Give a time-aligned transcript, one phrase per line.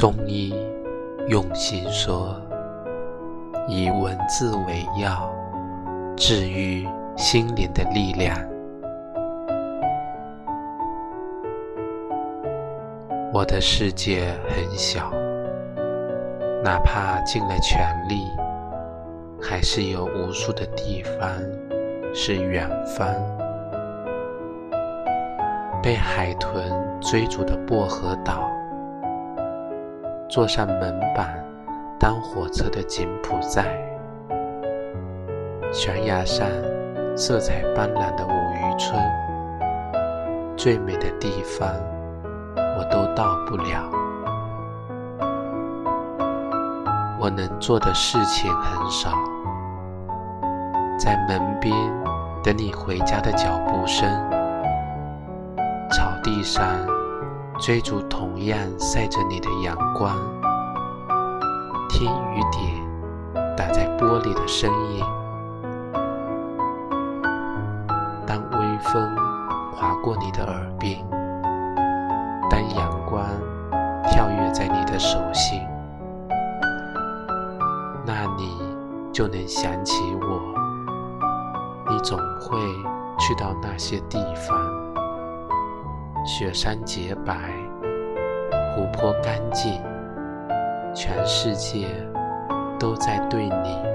[0.00, 0.54] 中医
[1.28, 2.34] 用心说，
[3.68, 5.30] 以文字为药，
[6.16, 6.88] 治愈
[7.18, 8.34] 心灵的力量。
[13.30, 15.12] 我的世界很小，
[16.64, 18.24] 哪怕尽了全力，
[19.38, 21.28] 还是有无数的地方
[22.14, 23.06] 是远方。
[25.82, 26.72] 被海豚
[27.02, 28.50] 追逐的薄荷岛。
[30.30, 31.44] 坐上门板
[31.98, 33.64] 当火车的柬埔寨，
[35.72, 36.46] 悬崖上
[37.16, 39.02] 色彩斑斓的五渔村，
[40.56, 41.68] 最美的地方
[42.54, 43.90] 我都到不了。
[47.18, 49.10] 我能做的事情很少，
[50.96, 51.74] 在门边
[52.44, 54.08] 等你回家的脚步声，
[55.90, 56.89] 草地上。
[57.60, 60.16] 追逐同样晒着你的阳光，
[61.90, 65.04] 听雨点打在玻璃的声音。
[68.26, 69.14] 当微风
[69.74, 71.06] 划过你的耳边，
[72.48, 73.26] 当阳光
[74.08, 75.60] 跳跃在你的手心，
[78.06, 78.58] 那你
[79.12, 80.40] 就能想起我。
[81.90, 82.58] 你总会
[83.18, 84.79] 去到那些地方。
[86.24, 87.34] 雪山洁白，
[88.74, 89.80] 湖泊干净，
[90.94, 91.86] 全世界
[92.78, 93.89] 都在对你。